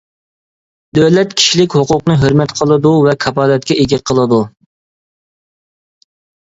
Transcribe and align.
دۆلەت 0.97 1.35
كىشىلىك 1.41 1.75
ھوقۇقنى 1.81 2.17
ھۆرمەت 2.23 2.55
قىلىدۇ 2.61 2.95
ۋە 3.09 3.15
كاپالەتكە 3.27 3.79
ئىگە 3.85 4.03
قىلىدۇ. 4.13 4.43